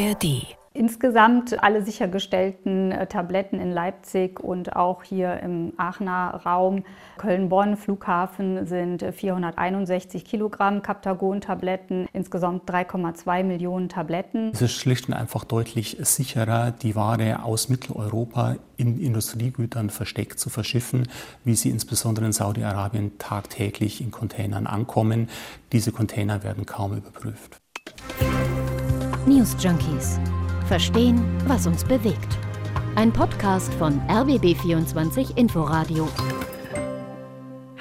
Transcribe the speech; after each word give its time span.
ARD 0.00 0.56
Insgesamt 0.72 1.60
alle 1.62 1.84
sichergestellten 1.84 2.92
äh, 2.92 3.06
Tabletten 3.08 3.58
in 3.58 3.72
Leipzig 3.72 4.38
und 4.38 4.76
auch 4.76 5.02
hier 5.02 5.40
im 5.40 5.72
Aachener 5.76 6.40
Raum 6.46 6.84
Köln-Bonn 7.18 7.76
Flughafen 7.76 8.66
sind 8.66 9.02
461 9.02 10.24
Kilogramm 10.24 10.80
Captagon-Tabletten, 10.80 12.08
insgesamt 12.12 12.70
3,2 12.70 13.42
Millionen 13.42 13.88
Tabletten. 13.88 14.52
Es 14.54 14.62
ist 14.62 14.74
schlicht 14.74 15.08
und 15.08 15.14
einfach 15.14 15.42
deutlich 15.42 15.96
sicherer, 16.00 16.70
die 16.70 16.94
Ware 16.94 17.42
aus 17.42 17.68
Mitteleuropa 17.68 18.56
in 18.76 19.00
Industriegütern 19.00 19.90
versteckt 19.90 20.38
zu 20.38 20.50
verschiffen, 20.50 21.08
wie 21.44 21.56
sie 21.56 21.68
insbesondere 21.68 22.26
in 22.26 22.32
Saudi-Arabien 22.32 23.18
tagtäglich 23.18 24.00
in 24.00 24.12
Containern 24.12 24.68
ankommen. 24.68 25.28
Diese 25.72 25.90
Container 25.90 26.44
werden 26.44 26.64
kaum 26.64 26.96
überprüft. 26.96 27.60
News 29.26 29.54
Junkies 29.60 30.18
Verstehen, 30.66 31.22
was 31.46 31.66
uns 31.66 31.84
bewegt. 31.84 32.38
Ein 32.96 33.12
Podcast 33.12 33.72
von 33.74 34.00
RBB24 34.08 35.36
Inforadio. 35.36 36.08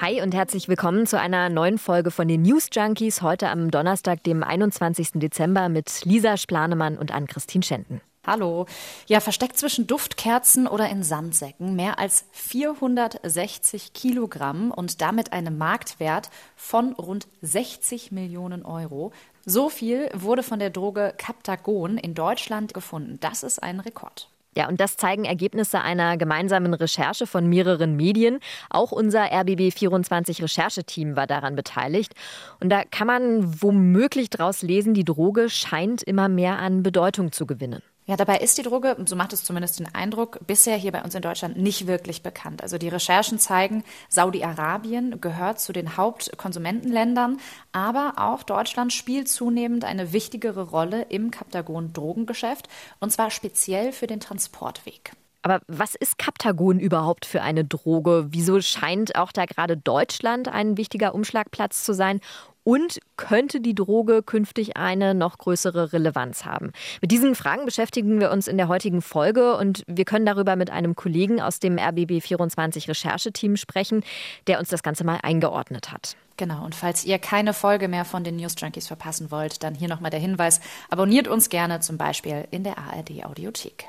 Hi 0.01 0.21
und 0.21 0.33
herzlich 0.33 0.67
willkommen 0.67 1.07
zu 1.07 1.17
einer 1.17 1.47
neuen 1.47 1.77
Folge 1.77 2.11
von 2.11 2.27
den 2.27 2.41
News 2.41 2.67
Junkies 2.73 3.21
heute 3.21 3.47
am 3.49 3.71
Donnerstag, 3.71 4.21
dem 4.23 4.43
21. 4.43 5.11
Dezember 5.13 5.69
mit 5.69 6.03
Lisa 6.03 6.35
Splanemann 6.35 6.97
und 6.97 7.13
Ann-Christine 7.13 7.63
Schenten. 7.63 8.01
Hallo. 8.27 8.65
Ja, 9.07 9.21
versteckt 9.21 9.57
zwischen 9.57 9.87
Duftkerzen 9.87 10.67
oder 10.67 10.89
in 10.89 11.03
Sandsäcken 11.03 11.75
mehr 11.75 11.99
als 11.99 12.25
460 12.33 13.93
Kilogramm 13.93 14.71
und 14.71 15.01
damit 15.01 15.31
einem 15.31 15.57
Marktwert 15.57 16.29
von 16.55 16.93
rund 16.93 17.27
60 17.41 18.11
Millionen 18.11 18.65
Euro. 18.65 19.13
So 19.45 19.69
viel 19.69 20.09
wurde 20.13 20.43
von 20.43 20.59
der 20.59 20.69
Droge 20.69 21.13
Captagon 21.17 21.97
in 21.97 22.13
Deutschland 22.13 22.73
gefunden. 22.73 23.19
Das 23.21 23.43
ist 23.43 23.63
ein 23.63 23.79
Rekord. 23.79 24.29
Ja, 24.55 24.67
und 24.67 24.81
das 24.81 24.97
zeigen 24.97 25.23
Ergebnisse 25.23 25.79
einer 25.79 26.17
gemeinsamen 26.17 26.73
Recherche 26.73 27.25
von 27.25 27.47
mehreren 27.47 27.95
Medien. 27.95 28.39
Auch 28.69 28.91
unser 28.91 29.31
RBB24 29.31 30.43
Rechercheteam 30.43 31.15
war 31.15 31.27
daran 31.27 31.55
beteiligt. 31.55 32.13
Und 32.59 32.69
da 32.69 32.83
kann 32.83 33.07
man 33.07 33.61
womöglich 33.61 34.29
daraus 34.29 34.61
lesen, 34.61 34.93
die 34.93 35.05
Droge 35.05 35.49
scheint 35.49 36.03
immer 36.03 36.27
mehr 36.27 36.59
an 36.59 36.83
Bedeutung 36.83 37.31
zu 37.31 37.45
gewinnen. 37.45 37.81
Ja, 38.09 38.17
dabei 38.17 38.39
ist 38.39 38.57
die 38.57 38.63
Droge, 38.63 38.97
so 39.05 39.15
macht 39.15 39.33
es 39.33 39.43
zumindest 39.43 39.77
den 39.77 39.93
Eindruck, 39.93 40.39
bisher 40.47 40.75
hier 40.75 40.91
bei 40.91 41.03
uns 41.03 41.13
in 41.13 41.21
Deutschland 41.21 41.57
nicht 41.57 41.85
wirklich 41.85 42.23
bekannt. 42.23 42.63
Also 42.63 42.79
die 42.79 42.89
Recherchen 42.89 43.37
zeigen, 43.37 43.83
Saudi-Arabien 44.09 45.21
gehört 45.21 45.59
zu 45.59 45.73
den 45.73 45.95
Hauptkonsumentenländern, 45.95 47.39
aber 47.71 48.13
auch 48.17 48.41
Deutschland 48.41 48.93
spielt 48.93 49.29
zunehmend 49.29 49.85
eine 49.85 50.11
wichtigere 50.11 50.71
Rolle 50.71 51.03
im 51.03 51.29
Kaptagon-Drogengeschäft 51.29 52.67
und 52.99 53.11
zwar 53.11 53.29
speziell 53.29 53.91
für 53.91 54.07
den 54.07 54.19
Transportweg. 54.19 55.11
Aber 55.41 55.61
was 55.67 55.95
ist 55.95 56.17
Kaptagon 56.17 56.79
überhaupt 56.79 57.25
für 57.25 57.41
eine 57.41 57.63
Droge? 57.63 58.27
Wieso 58.29 58.59
scheint 58.61 59.15
auch 59.15 59.31
da 59.31 59.45
gerade 59.45 59.77
Deutschland 59.77 60.47
ein 60.49 60.77
wichtiger 60.77 61.15
Umschlagplatz 61.15 61.83
zu 61.83 61.93
sein? 61.93 62.19
Und 62.65 62.99
könnte 63.15 63.61
die 63.61 63.73
Droge 63.73 64.21
künftig 64.21 64.77
eine 64.77 65.15
noch 65.15 65.37
größere 65.37 65.93
Relevanz 65.93 66.45
haben? 66.45 66.71
Mit 67.01 67.09
diesen 67.09 67.33
Fragen 67.33 67.65
beschäftigen 67.65 68.19
wir 68.19 68.31
uns 68.31 68.47
in 68.47 68.57
der 68.57 68.67
heutigen 68.67 69.01
Folge 69.01 69.55
und 69.55 69.83
wir 69.87 70.05
können 70.05 70.25
darüber 70.25 70.55
mit 70.55 70.69
einem 70.69 70.93
Kollegen 70.93 71.41
aus 71.41 71.59
dem 71.59 71.77
RBB24 71.77 72.89
Rechercheteam 72.89 73.55
sprechen, 73.55 74.03
der 74.47 74.59
uns 74.59 74.69
das 74.69 74.83
Ganze 74.83 75.03
mal 75.03 75.19
eingeordnet 75.23 75.91
hat. 75.91 76.15
Genau, 76.37 76.63
und 76.63 76.75
falls 76.75 77.05
ihr 77.05 77.17
keine 77.17 77.53
Folge 77.53 77.87
mehr 77.87 78.05
von 78.05 78.23
den 78.23 78.35
News 78.35 78.55
Junkies 78.57 78.87
verpassen 78.87 79.31
wollt, 79.31 79.63
dann 79.63 79.73
hier 79.73 79.87
nochmal 79.87 80.11
der 80.11 80.19
Hinweis, 80.19 80.61
abonniert 80.89 81.27
uns 81.27 81.49
gerne 81.49 81.79
zum 81.79 81.97
Beispiel 81.97 82.47
in 82.51 82.63
der 82.63 82.77
ARD 82.77 83.25
Audiothek. 83.25 83.87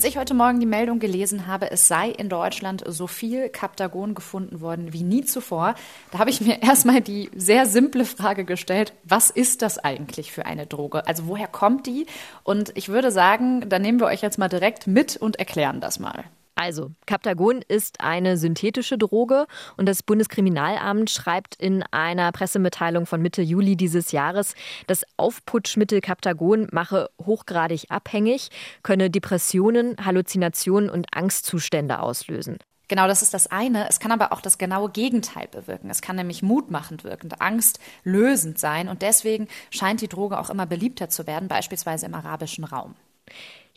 Als 0.00 0.08
ich 0.08 0.16
heute 0.16 0.32
Morgen 0.32 0.60
die 0.60 0.64
Meldung 0.64 0.98
gelesen 0.98 1.46
habe, 1.46 1.70
es 1.70 1.86
sei 1.86 2.08
in 2.08 2.30
Deutschland 2.30 2.82
so 2.86 3.06
viel 3.06 3.50
Kaptagon 3.50 4.14
gefunden 4.14 4.62
worden 4.62 4.94
wie 4.94 5.02
nie 5.02 5.26
zuvor, 5.26 5.74
da 6.10 6.20
habe 6.20 6.30
ich 6.30 6.40
mir 6.40 6.62
erstmal 6.62 7.02
die 7.02 7.28
sehr 7.36 7.66
simple 7.66 8.06
Frage 8.06 8.46
gestellt, 8.46 8.94
was 9.04 9.28
ist 9.28 9.60
das 9.60 9.76
eigentlich 9.76 10.32
für 10.32 10.46
eine 10.46 10.66
Droge? 10.66 11.06
Also 11.06 11.26
woher 11.26 11.48
kommt 11.48 11.86
die? 11.86 12.06
Und 12.44 12.72
ich 12.78 12.88
würde 12.88 13.12
sagen, 13.12 13.68
da 13.68 13.78
nehmen 13.78 14.00
wir 14.00 14.06
euch 14.06 14.22
jetzt 14.22 14.38
mal 14.38 14.48
direkt 14.48 14.86
mit 14.86 15.18
und 15.18 15.38
erklären 15.38 15.82
das 15.82 15.98
mal. 15.98 16.24
Also, 16.60 16.90
Captagon 17.06 17.62
ist 17.66 18.02
eine 18.02 18.36
synthetische 18.36 18.98
Droge 18.98 19.46
und 19.78 19.86
das 19.86 20.02
Bundeskriminalamt 20.02 21.08
schreibt 21.08 21.54
in 21.54 21.82
einer 21.90 22.30
Pressemitteilung 22.32 23.06
von 23.06 23.22
Mitte 23.22 23.40
Juli 23.40 23.76
dieses 23.76 24.12
Jahres, 24.12 24.54
das 24.86 25.04
Aufputschmittel 25.16 26.02
Captagon 26.02 26.68
mache 26.70 27.08
hochgradig 27.18 27.86
abhängig, 27.88 28.50
könne 28.82 29.08
Depressionen, 29.08 29.96
Halluzinationen 30.04 30.90
und 30.90 31.06
Angstzustände 31.16 31.98
auslösen. 31.98 32.58
Genau, 32.88 33.06
das 33.06 33.22
ist 33.22 33.32
das 33.32 33.46
eine. 33.46 33.88
Es 33.88 33.98
kann 33.98 34.12
aber 34.12 34.30
auch 34.30 34.42
das 34.42 34.58
genaue 34.58 34.90
Gegenteil 34.90 35.48
bewirken. 35.48 35.88
Es 35.88 36.02
kann 36.02 36.16
nämlich 36.16 36.42
mutmachend 36.42 37.04
wirkend, 37.04 37.40
angstlösend 37.40 38.58
sein. 38.58 38.88
Und 38.88 39.00
deswegen 39.00 39.48
scheint 39.70 40.02
die 40.02 40.08
Droge 40.08 40.38
auch 40.38 40.50
immer 40.50 40.66
beliebter 40.66 41.08
zu 41.08 41.26
werden, 41.26 41.48
beispielsweise 41.48 42.04
im 42.04 42.12
arabischen 42.12 42.64
Raum. 42.64 42.96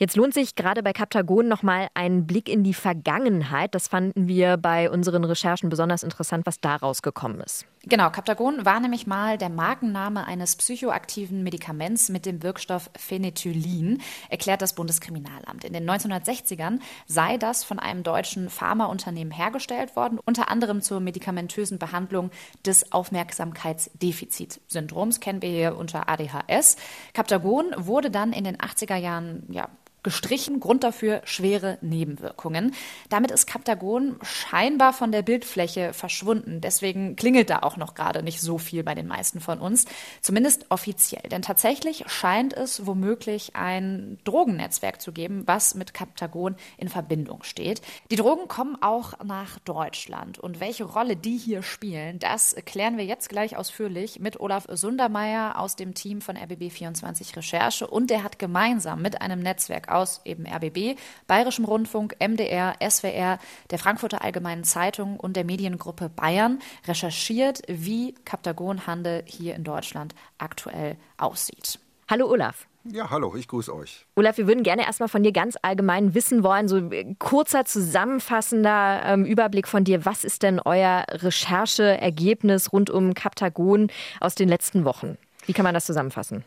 Jetzt 0.03 0.17
lohnt 0.17 0.33
sich 0.33 0.55
gerade 0.55 0.83
bei 0.83 0.91
Kaptagon 0.91 1.47
nochmal 1.47 1.87
ein 1.93 2.27
Blick 2.27 2.49
in 2.49 2.65
die 2.65 2.73
Vergangenheit. 2.73 3.73
Das 3.73 3.87
fanden 3.87 4.27
wir 4.27 4.57
bei 4.57 4.91
unseren 4.91 5.23
Recherchen 5.23 5.69
besonders 5.69 6.03
interessant, 6.03 6.45
was 6.45 6.59
da 6.59 6.75
rausgekommen 6.75 7.39
ist. 7.39 7.65
Genau, 7.85 8.09
Captagon 8.09 8.65
war 8.65 8.81
nämlich 8.81 9.07
mal 9.07 9.37
der 9.37 9.47
Markenname 9.47 10.27
eines 10.27 10.57
psychoaktiven 10.57 11.41
Medikaments 11.41 12.09
mit 12.09 12.25
dem 12.25 12.43
Wirkstoff 12.43 12.89
Phenethylin, 12.97 14.01
erklärt 14.27 14.61
das 14.61 14.75
Bundeskriminalamt. 14.75 15.63
In 15.63 15.71
den 15.71 15.89
1960ern 15.89 16.81
sei 17.07 17.37
das 17.37 17.63
von 17.63 17.79
einem 17.79 18.03
deutschen 18.03 18.49
Pharmaunternehmen 18.49 19.31
hergestellt 19.31 19.95
worden, 19.95 20.19
unter 20.25 20.51
anderem 20.51 20.81
zur 20.81 20.99
medikamentösen 20.99 21.79
Behandlung 21.79 22.29
des 22.65 22.91
Aufmerksamkeitsdefizitsyndroms, 22.91 25.21
kennen 25.21 25.41
wir 25.41 25.49
hier 25.49 25.77
unter 25.77 26.09
ADHS. 26.09 26.75
Captagon 27.13 27.67
wurde 27.77 28.11
dann 28.11 28.33
in 28.33 28.43
den 28.43 28.57
80er 28.57 28.97
Jahren 28.97 29.45
ja, 29.49 29.69
gestrichen. 30.03 30.59
Grund 30.59 30.83
dafür 30.83 31.21
schwere 31.25 31.77
Nebenwirkungen. 31.81 32.73
Damit 33.09 33.31
ist 33.31 33.47
Kaptagon 33.47 34.17
scheinbar 34.21 34.93
von 34.93 35.11
der 35.11 35.21
Bildfläche 35.21 35.93
verschwunden. 35.93 36.61
Deswegen 36.61 37.15
klingelt 37.15 37.49
da 37.49 37.59
auch 37.59 37.77
noch 37.77 37.95
gerade 37.95 38.23
nicht 38.23 38.41
so 38.41 38.57
viel 38.57 38.83
bei 38.83 38.95
den 38.95 39.07
meisten 39.07 39.39
von 39.39 39.59
uns. 39.59 39.85
Zumindest 40.21 40.65
offiziell. 40.69 41.29
Denn 41.29 41.41
tatsächlich 41.41 42.03
scheint 42.07 42.53
es 42.53 42.85
womöglich 42.85 43.55
ein 43.55 44.17
Drogennetzwerk 44.23 45.01
zu 45.01 45.11
geben, 45.11 45.43
was 45.45 45.75
mit 45.75 45.93
Kaptagon 45.93 46.55
in 46.77 46.89
Verbindung 46.89 47.43
steht. 47.43 47.81
Die 48.11 48.15
Drogen 48.15 48.47
kommen 48.47 48.77
auch 48.81 49.13
nach 49.23 49.59
Deutschland. 49.59 50.39
Und 50.39 50.59
welche 50.59 50.83
Rolle 50.83 51.15
die 51.15 51.37
hier 51.37 51.63
spielen, 51.63 52.19
das 52.19 52.55
klären 52.65 52.97
wir 52.97 53.05
jetzt 53.05 53.29
gleich 53.29 53.55
ausführlich 53.55 54.19
mit 54.19 54.39
Olaf 54.39 54.65
Sundermeier 54.69 55.59
aus 55.59 55.75
dem 55.75 55.93
Team 55.93 56.21
von 56.21 56.37
RBB24 56.37 57.37
Recherche. 57.37 57.87
Und 57.87 58.09
der 58.09 58.23
hat 58.23 58.39
gemeinsam 58.39 59.01
mit 59.01 59.21
einem 59.21 59.39
Netzwerk 59.39 59.89
aus 59.93 60.21
eben 60.25 60.45
RBB, 60.45 60.97
Bayerischem 61.27 61.65
Rundfunk, 61.65 62.15
MDR, 62.19 62.75
SWR, 62.87 63.39
der 63.71 63.79
Frankfurter 63.79 64.23
Allgemeinen 64.23 64.63
Zeitung 64.63 65.19
und 65.19 65.35
der 65.35 65.45
Mediengruppe 65.45 66.09
Bayern 66.09 66.59
recherchiert, 66.87 67.61
wie 67.67 68.15
Kaptagonhandel 68.25 69.23
hier 69.25 69.55
in 69.55 69.63
Deutschland 69.63 70.15
aktuell 70.37 70.97
aussieht. 71.17 71.79
Hallo 72.09 72.27
Olaf. 72.27 72.67
Ja, 72.85 73.09
hallo, 73.09 73.33
ich 73.37 73.47
grüße 73.47 73.73
euch. 73.73 74.05
Olaf, 74.15 74.37
wir 74.37 74.45
würden 74.45 74.61
gerne 74.61 74.85
erstmal 74.85 75.07
von 75.07 75.23
dir 75.23 75.31
ganz 75.31 75.55
allgemein 75.61 76.13
wissen 76.15 76.43
wollen, 76.43 76.67
so 76.67 76.89
kurzer, 77.17 77.63
zusammenfassender 77.63 79.03
ähm, 79.05 79.23
Überblick 79.23 79.69
von 79.69 79.85
dir. 79.85 80.05
Was 80.05 80.25
ist 80.25 80.43
denn 80.43 80.59
euer 80.59 81.05
Rechercheergebnis 81.09 82.73
rund 82.73 82.89
um 82.89 83.13
Kaptagon 83.13 83.89
aus 84.19 84.35
den 84.35 84.49
letzten 84.49 84.83
Wochen? 84.83 85.17
Wie 85.45 85.53
kann 85.53 85.63
man 85.63 85.73
das 85.73 85.85
zusammenfassen? 85.85 86.43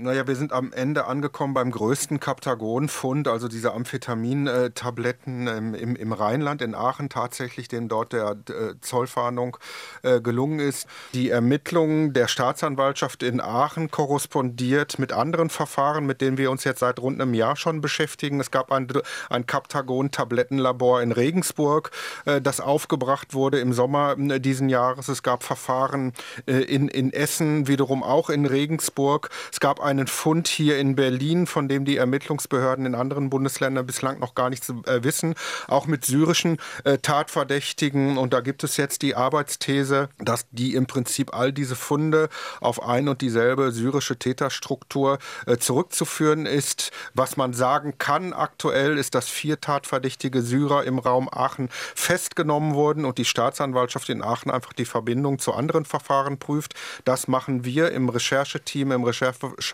Naja, 0.00 0.28
wir 0.28 0.36
sind 0.36 0.52
am 0.52 0.72
Ende 0.72 1.06
angekommen 1.06 1.54
beim 1.54 1.72
größten 1.72 2.20
Kaptagon-Fund, 2.20 3.26
also 3.26 3.48
diese 3.48 3.72
Amphetamin-Tabletten 3.72 5.48
im, 5.48 5.74
im, 5.74 5.96
im, 5.96 6.12
Rheinland, 6.12 6.62
in 6.62 6.76
Aachen 6.76 7.08
tatsächlich, 7.08 7.66
dem 7.66 7.88
dort 7.88 8.12
der 8.12 8.36
äh, 8.48 8.74
Zollfahndung 8.80 9.56
äh, 10.02 10.20
gelungen 10.20 10.60
ist. 10.60 10.86
Die 11.14 11.30
Ermittlungen 11.30 12.12
der 12.12 12.28
Staatsanwaltschaft 12.28 13.24
in 13.24 13.40
Aachen 13.40 13.90
korrespondiert 13.90 15.00
mit 15.00 15.12
anderen 15.12 15.50
Verfahren, 15.50 16.06
mit 16.06 16.20
denen 16.20 16.38
wir 16.38 16.52
uns 16.52 16.62
jetzt 16.62 16.78
seit 16.78 17.00
rund 17.00 17.20
einem 17.20 17.34
Jahr 17.34 17.56
schon 17.56 17.80
beschäftigen. 17.80 18.38
Es 18.38 18.52
gab 18.52 18.70
ein, 18.70 18.86
ein 19.30 19.46
Kaptagon-Tablettenlabor 19.46 21.02
in 21.02 21.10
Regensburg, 21.10 21.90
äh, 22.24 22.40
das 22.40 22.60
aufgebracht 22.60 23.34
wurde 23.34 23.58
im 23.58 23.72
Sommer 23.72 24.14
diesen 24.14 24.68
Jahres. 24.68 25.08
Es 25.08 25.24
gab 25.24 25.42
Verfahren 25.42 26.12
in, 26.46 26.86
in 26.86 27.12
Essen, 27.12 27.66
wiederum 27.66 28.04
auch 28.04 28.30
in 28.30 28.46
Regensburg. 28.46 29.30
Es 29.50 29.58
gab 29.58 29.87
einen 29.88 30.06
Fund 30.06 30.48
hier 30.48 30.78
in 30.78 30.94
Berlin, 30.96 31.46
von 31.46 31.66
dem 31.66 31.84
die 31.84 31.96
Ermittlungsbehörden 31.96 32.84
in 32.84 32.94
anderen 32.94 33.30
Bundesländern 33.30 33.86
bislang 33.86 34.18
noch 34.18 34.34
gar 34.34 34.50
nichts 34.50 34.68
äh, 34.68 35.02
wissen, 35.02 35.34
auch 35.66 35.86
mit 35.86 36.04
syrischen 36.04 36.58
äh, 36.84 36.98
Tatverdächtigen. 36.98 38.18
Und 38.18 38.32
da 38.32 38.40
gibt 38.40 38.64
es 38.64 38.76
jetzt 38.76 39.02
die 39.02 39.14
Arbeitsthese, 39.14 40.10
dass 40.18 40.46
die 40.50 40.74
im 40.74 40.86
Prinzip 40.86 41.34
all 41.34 41.52
diese 41.52 41.74
Funde 41.74 42.28
auf 42.60 42.82
ein 42.82 43.08
und 43.08 43.22
dieselbe 43.22 43.72
syrische 43.72 44.18
Täterstruktur 44.18 45.18
äh, 45.46 45.56
zurückzuführen 45.56 46.44
ist. 46.44 46.90
Was 47.14 47.36
man 47.36 47.54
sagen 47.54 47.94
kann 47.96 48.32
aktuell 48.34 48.98
ist, 48.98 49.14
dass 49.14 49.28
vier 49.28 49.60
tatverdächtige 49.60 50.42
Syrer 50.42 50.84
im 50.84 50.98
Raum 50.98 51.28
Aachen 51.32 51.68
festgenommen 51.94 52.74
wurden 52.74 53.06
und 53.06 53.16
die 53.16 53.24
Staatsanwaltschaft 53.24 54.10
in 54.10 54.22
Aachen 54.22 54.50
einfach 54.50 54.74
die 54.74 54.84
Verbindung 54.84 55.38
zu 55.38 55.54
anderen 55.54 55.86
Verfahren 55.86 56.38
prüft. 56.38 56.74
Das 57.06 57.26
machen 57.26 57.64
wir 57.64 57.90
im 57.92 58.10
Rechercheteam, 58.10 58.92
im 58.92 59.04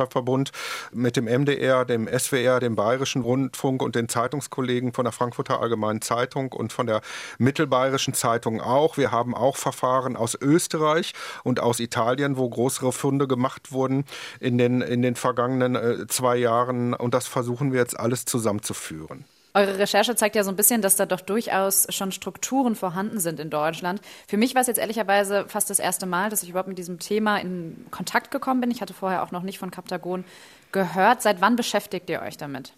Rechercheverbund 0.05 0.53
mit 0.93 1.17
dem 1.17 1.25
MDR, 1.25 1.85
dem 1.85 2.09
SWR, 2.09 2.61
dem 2.61 2.77
Bayerischen 2.77 3.23
Rundfunk 3.23 3.83
und 3.83 3.95
den 3.95 4.09
Zeitungskollegen 4.09 4.93
von 4.93 5.05
der 5.05 5.13
Frankfurter 5.13 5.61
Allgemeinen 5.61 6.03
Zeitung 6.03 6.53
und 6.53 6.73
von 6.73 6.87
der 6.87 7.01
Mittelbayerischen 7.39 8.15
Zeitung 8.15 8.61
auch. 8.61 8.97
Wir 8.97 9.11
haben 9.11 9.35
auch 9.35 9.57
Verfahren 9.57 10.17
aus 10.17 10.37
Österreich 10.41 11.13
und 11.43 11.61
aus 11.61 11.81
Italien, 11.81 12.37
wo 12.37 12.49
größere 12.49 12.93
Funde 12.93 13.27
gemacht 13.27 13.73
wurden 13.73 14.05
in 14.41 14.59
den, 14.59 14.81
in 14.81 15.03
den 15.03 15.17
vergangenen 15.17 15.75
äh, 15.75 16.07
zwei 16.07 16.37
Jahren. 16.37 16.95
Und 16.95 17.15
das 17.15 17.27
versuchen 17.27 17.73
wir 17.73 17.81
jetzt 17.81 17.99
alles 17.99 18.25
zusammenzuführen. 18.25 19.25
Eure 19.57 19.79
Recherche 19.79 20.17
zeigt 20.17 20.35
ja 20.35 20.43
so 20.43 20.51
ein 20.51 20.57
bisschen, 20.57 20.83
dass 20.83 20.97
da 20.97 21.07
doch 21.07 21.21
durchaus 21.21 21.87
schon 21.91 22.11
Strukturen 22.11 22.75
vorhanden 22.75 23.21
sind 23.21 23.39
in 23.39 23.51
Deutschland. 23.51 24.01
Für 24.27 24.37
mich 24.37 24.57
war 24.57 24.63
es 24.63 24.67
jetzt 24.67 24.79
ehrlicherweise 24.79 25.47
fast 25.47 25.71
das 25.71 25.79
erste 25.79 26.07
Mal, 26.07 26.29
dass 26.29 26.43
ich 26.43 26.51
überhaupt 26.51 26.69
mit 26.69 26.77
diesem 26.77 26.99
Thema 26.99 27.39
in 27.39 27.87
Kontakt 27.93 28.33
gekommen 28.33 28.61
bin. 28.61 28.73
Ich 28.73 28.81
hatte 28.81 28.95
vorher 28.95 29.23
auch 29.23 29.31
noch 29.31 29.43
nicht 29.43 29.61
von 29.61 29.71
Kaptagon 29.71 30.25
gehört. 30.73 31.23
Seit 31.23 31.41
wann 31.41 31.55
beschäftigt 31.55 32.11
ihr 32.11 32.21
euch 32.21 32.37
damit? 32.37 32.73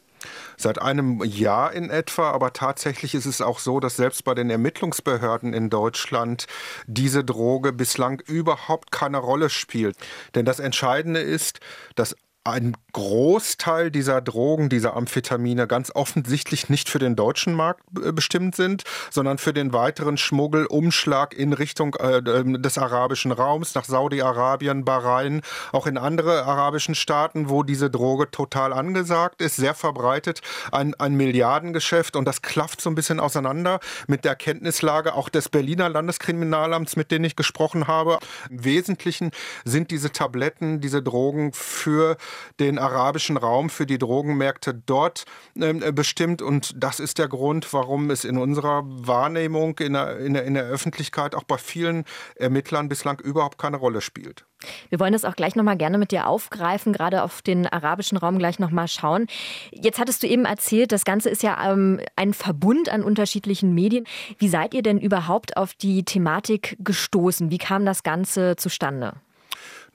Seit 0.59 0.81
einem 0.81 1.23
Jahr 1.25 1.73
in 1.73 1.89
etwa, 1.89 2.31
aber 2.31 2.53
tatsächlich 2.53 3.15
ist 3.15 3.27
es 3.27 3.41
auch 3.41 3.59
so, 3.59 3.81
dass 3.81 3.97
selbst 3.97 4.25
bei 4.25 4.35
den 4.35 4.51
Ermittlungsbehörden 4.51 5.55
in 5.55 5.71
Deutschland 5.71 6.47
diese 6.87 7.25
Droge 7.25 7.73
bislang 7.73 8.21
überhaupt 8.27 8.91
keine 8.91 9.19
Rolle 9.19 9.49
spielt. 9.49 9.97
Denn 10.35 10.45
das 10.45 10.59
Entscheidende 10.59 11.21
ist, 11.21 11.61
dass 11.95 12.17
ein 12.47 12.77
Großteil 12.93 13.91
dieser 13.91 14.23
Drogen, 14.23 14.69
dieser 14.69 14.97
Amphetamine 14.97 15.67
ganz 15.67 15.91
offensichtlich 15.95 16.71
nicht 16.71 16.89
für 16.89 16.99
den 16.99 17.17
deutschen 17.17 17.53
Markt 17.53 17.83
bestimmt 17.91 18.55
sind, 18.55 18.85
sondern 19.11 19.37
für 19.37 19.53
den 19.53 19.73
weiteren 19.73 20.17
Schmuggelumschlag 20.17 21.35
in 21.35 21.53
Richtung 21.53 21.95
äh, 21.97 22.19
ähm, 22.19 22.63
des 22.63 22.79
arabischen 22.79 23.33
Raums, 23.33 23.75
nach 23.75 23.85
Saudi-Arabien, 23.85 24.85
Bahrain, 24.85 25.43
auch 25.73 25.87
in 25.87 25.99
andere 25.99 26.45
arabischen 26.45 26.95
Staaten, 26.95 27.51
wo 27.51 27.63
diese 27.63 27.91
Droge 27.91 28.31
total 28.31 28.73
angesagt 28.73 29.43
ist, 29.43 29.57
sehr 29.57 29.75
verbreitet, 29.75 30.41
ein, 30.73 30.95
ein 30.95 31.17
Milliardengeschäft 31.17 32.17
und 32.17 32.25
das 32.25 32.43
klafft 32.43 32.81
so 32.81 32.89
ein 32.89 32.95
bisschen 32.95 33.21
auseinander 33.21 33.81
mit 34.07 34.25
der 34.25 34.37
Kenntnislage 34.37 35.15
auch 35.15 35.29
des 35.29 35.49
Berliner 35.49 35.89
Landeskriminalamts, 35.89 36.97
mit 36.97 37.11
denen 37.11 37.25
ich 37.25 37.37
gesprochen 37.37 37.89
habe. 37.89 38.19
Im 38.49 38.65
Wesentlichen 38.65 39.33
sind 39.65 39.91
diese 39.91 40.13
Tabletten, 40.13 40.81
diese 40.81 41.03
Drogen 41.03 41.53
für 41.53 42.17
den 42.61 42.79
arabischen 42.79 43.37
Raum, 43.37 43.71
für 43.71 43.87
die 43.87 43.99
Drogenmärkte 43.99 44.75
dort 44.75 45.25
ähm, 45.57 45.83
äh, 45.83 45.93
bestimmt. 45.93 46.43
Und 46.43 46.73
das 46.77 47.01
ist 47.01 47.19
der 47.19 47.29
Grund, 47.29 47.73
warum 47.73 48.11
es 48.11 48.25
in 48.25 48.39
unserer 48.39 48.83
Wahrnehmung 48.85 49.79
in 49.79 49.95
der, 49.95 50.19
in 50.19 50.35
der, 50.35 50.45
in 50.45 50.55
der 50.55 50.65
Öffentlichkeit 50.65 51.35
auch 51.35 51.45
bei 51.45 51.59
vielen 51.59 52.05
Ermittlern 52.37 52.89
bislang 52.89 53.21
überhaupt 53.21 53.59
keine 53.59 53.77
Rolle 53.77 54.01
spielt. 54.01 54.45
Wir 54.89 54.99
wollen 55.01 55.13
das 55.13 55.25
auch 55.25 55.37
gleich 55.37 55.55
nochmal 55.55 55.77
gerne 55.77 55.99
mit 55.99 56.13
dir 56.13 56.27
aufgreifen, 56.27 56.93
gerade 56.93 57.23
auf 57.23 57.43
den 57.43 57.67
arabischen 57.67 58.17
Raum 58.17 58.39
gleich 58.39 58.59
nochmal 58.59 58.89
schauen. 58.89 59.27
Jetzt 59.71 59.99
hattest 59.99 60.23
du 60.23 60.27
eben 60.27 60.45
erzählt, 60.45 60.93
das 60.93 61.05
Ganze 61.05 61.29
ist 61.29 61.43
ja 61.43 61.73
ähm, 61.73 62.01
ein 62.17 62.33
Verbund 62.33 62.89
an 62.89 63.03
unterschiedlichen 63.03 63.75
Medien. 63.75 64.07
Wie 64.39 64.49
seid 64.49 64.75
ihr 64.75 64.83
denn 64.83 64.99
überhaupt 64.99 65.57
auf 65.57 65.75
die 65.75 66.05
Thematik 66.05 66.77
gestoßen? 66.81 67.51
Wie 67.51 67.59
kam 67.59 67.85
das 67.85 68.03
Ganze 68.03 68.57
zustande? 68.57 69.15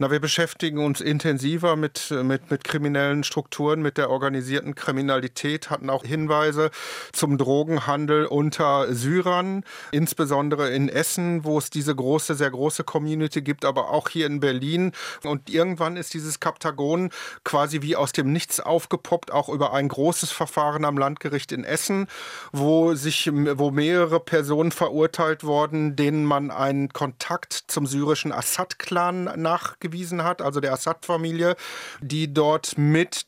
Na, 0.02 0.10
wir 0.10 0.20
beschäftigen 0.20 0.84
uns 0.84 1.00
intensiver 1.00 1.76
mit, 1.76 2.10
mit, 2.10 2.50
mit 2.50 2.64
kriminellen 2.64 3.24
Strukturen, 3.24 3.84
mit 3.84 4.00
der 4.00 4.10
organisierten 4.10 4.74
Kriminalität, 4.74 5.70
hatten 5.70 5.92
auch 5.92 6.04
Hinweise 6.04 6.72
zum 7.14 7.38
Drogenhandel 7.38 8.26
unter 8.26 8.92
Syrern, 8.96 9.64
insbesondere 9.92 10.72
in 10.72 10.90
Essen, 10.90 11.46
wo 11.46 11.60
es 11.60 11.70
diese 11.70 11.94
große, 11.94 12.34
sehr 12.34 12.50
große 12.50 12.84
Community 12.84 13.44
gibt, 13.44 13.64
aber 13.64 13.92
auch 13.92 14.10
hier 14.10 14.26
in 14.26 14.40
Berlin. 14.40 14.92
Und 15.24 15.52
irgendwann 15.52 15.98
ist 15.98 16.16
dieses 16.16 16.40
Kaptagon 16.40 17.12
quasi 17.44 17.84
wie 17.84 17.96
aus 17.96 18.12
dem 18.12 18.34
Nichts 18.34 18.60
aufgepoppt, 18.60 19.30
auch 19.32 19.50
über 19.50 19.72
ein 19.72 19.88
großes 19.88 20.32
Verfahren 20.32 20.84
am 20.84 20.98
Landgericht 20.98 21.52
in 21.52 21.64
Essen, 21.64 22.08
wo 22.52 22.96
sich, 22.96 23.30
wo 23.32 23.70
mehrere 23.70 24.20
Personen 24.20 24.72
verurteilt 24.72 25.44
wurden, 25.44 25.96
denen 25.96 26.26
man 26.26 26.50
einen 26.50 26.90
Kontakt 26.90 27.66
zum 27.68 27.86
syrischen 27.86 28.32
Assad-Clan 28.32 29.26
nachgewiesen 29.40 29.91
nachgewiesen 29.92 30.24
hat, 30.24 30.42
also 30.42 30.60
der 30.60 30.74
Assad-Familie, 30.74 31.56
die 32.02 32.34
dort 32.34 32.78
mit 32.78 33.26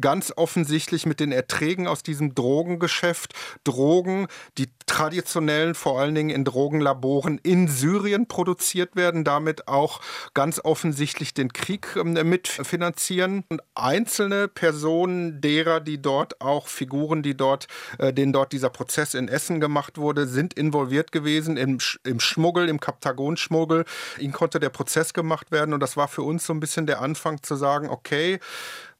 ganz 0.00 0.32
offensichtlich 0.36 1.06
mit 1.06 1.20
den 1.20 1.32
Erträgen 1.32 1.86
aus 1.86 2.02
diesem 2.02 2.34
Drogengeschäft 2.34 3.34
Drogen, 3.64 4.26
die 4.58 4.68
traditionellen, 4.86 5.74
vor 5.74 5.98
allen 5.98 6.14
Dingen 6.14 6.30
in 6.30 6.44
Drogenlaboren 6.44 7.38
in 7.42 7.68
Syrien 7.68 8.26
produziert 8.26 8.96
werden, 8.96 9.24
damit 9.24 9.68
auch 9.68 10.00
ganz 10.34 10.60
offensichtlich 10.62 11.32
den 11.34 11.52
Krieg 11.52 11.96
ähm, 11.96 12.12
mitfinanzieren. 12.28 13.44
Und 13.48 13.62
einzelne 13.74 14.48
Personen 14.48 15.40
derer, 15.40 15.80
die 15.80 16.00
dort 16.00 16.40
auch 16.40 16.68
Figuren, 16.68 17.22
die 17.22 17.36
dort, 17.36 17.66
äh, 17.98 18.12
denen 18.12 18.32
dort 18.32 18.52
dieser 18.52 18.70
Prozess 18.70 19.14
in 19.14 19.28
Essen 19.28 19.60
gemacht 19.60 19.98
wurde, 19.98 20.26
sind 20.26 20.54
involviert 20.54 21.12
gewesen 21.12 21.56
im, 21.56 21.78
im 22.04 22.20
Schmuggel, 22.20 22.68
im 22.68 22.80
Kaptagonschmuggel. 22.80 23.84
Ihnen 24.18 24.32
konnte 24.32 24.60
der 24.60 24.70
Prozess 24.70 25.14
gemacht 25.14 25.50
werden 25.50 25.72
und 25.72 25.80
das 25.80 25.96
war 25.96 26.08
für 26.08 26.22
uns 26.22 26.44
so 26.44 26.52
ein 26.52 26.60
bisschen 26.60 26.86
der 26.86 27.00
Anfang 27.00 27.42
zu 27.42 27.56
sagen, 27.56 27.88
okay, 27.88 28.40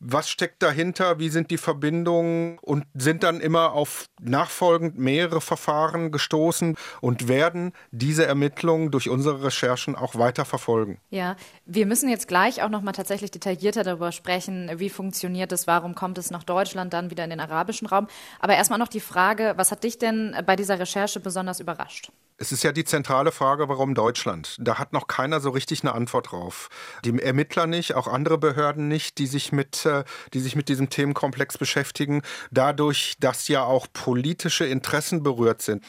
was 0.00 0.28
steckt 0.28 0.62
dahinter? 0.62 1.18
Wie 1.18 1.28
sind 1.28 1.50
die 1.50 1.58
Verbindungen? 1.58 2.58
Und 2.60 2.84
sind 2.94 3.22
dann 3.22 3.40
immer 3.40 3.72
auf 3.72 4.06
nachfolgend 4.20 4.98
mehrere 4.98 5.40
Verfahren 5.40 6.12
gestoßen 6.12 6.76
und 7.00 7.28
werden 7.28 7.72
diese 7.90 8.26
Ermittlungen 8.26 8.90
durch 8.90 9.08
unsere 9.08 9.44
Recherchen 9.44 9.96
auch 9.96 10.16
weiter 10.16 10.44
verfolgen. 10.44 10.98
Ja, 11.10 11.36
wir 11.66 11.86
müssen 11.86 12.08
jetzt 12.08 12.28
gleich 12.28 12.62
auch 12.62 12.68
noch 12.68 12.82
mal 12.82 12.92
tatsächlich 12.92 13.30
detaillierter 13.30 13.82
darüber 13.84 14.12
sprechen, 14.12 14.70
wie 14.76 14.90
funktioniert 14.90 15.52
es, 15.52 15.66
warum 15.66 15.94
kommt 15.94 16.18
es 16.18 16.30
nach 16.30 16.44
Deutschland, 16.44 16.92
dann 16.92 17.10
wieder 17.10 17.24
in 17.24 17.30
den 17.30 17.40
arabischen 17.40 17.86
Raum. 17.86 18.08
Aber 18.40 18.54
erstmal 18.54 18.78
noch 18.78 18.88
die 18.88 19.00
Frage, 19.00 19.54
was 19.56 19.70
hat 19.70 19.84
dich 19.84 19.98
denn 19.98 20.36
bei 20.46 20.56
dieser 20.56 20.78
Recherche 20.78 21.20
besonders 21.20 21.60
überrascht? 21.60 22.10
Es 22.44 22.52
ist 22.52 22.62
ja 22.62 22.72
die 22.72 22.84
zentrale 22.84 23.32
Frage, 23.32 23.70
warum 23.70 23.94
Deutschland? 23.94 24.56
Da 24.58 24.78
hat 24.78 24.92
noch 24.92 25.06
keiner 25.06 25.40
so 25.40 25.48
richtig 25.48 25.82
eine 25.82 25.94
Antwort 25.94 26.30
drauf. 26.30 26.68
Die 27.02 27.18
Ermittler 27.18 27.66
nicht, 27.66 27.94
auch 27.94 28.06
andere 28.06 28.36
Behörden 28.36 28.86
nicht, 28.86 29.16
die 29.16 29.26
sich 29.26 29.50
mit, 29.50 29.86
äh, 29.86 30.04
die 30.34 30.40
sich 30.40 30.54
mit 30.54 30.68
diesem 30.68 30.90
Themenkomplex 30.90 31.56
beschäftigen, 31.56 32.20
dadurch, 32.50 33.14
dass 33.18 33.48
ja 33.48 33.64
auch 33.64 33.86
politische 33.94 34.66
Interessen 34.66 35.22
berührt 35.22 35.62
sind 35.62 35.82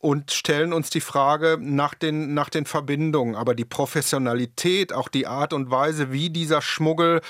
und 0.00 0.30
stellen 0.30 0.72
uns 0.72 0.90
die 0.90 1.00
Frage 1.00 1.58
nach 1.60 1.94
den, 1.94 2.32
nach 2.32 2.50
den 2.50 2.66
Verbindungen. 2.66 3.34
Aber 3.34 3.54
die 3.54 3.64
Professionalität, 3.64 4.92
auch 4.92 5.08
die 5.08 5.26
Art 5.26 5.52
und 5.52 5.70
Weise, 5.70 6.12
wie 6.12 6.30
dieser 6.30 6.62
Schmuggel 6.62 7.20